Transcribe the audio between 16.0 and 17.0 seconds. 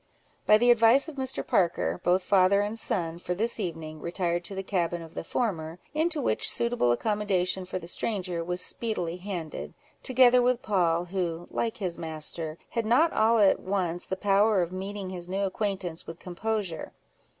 with composure.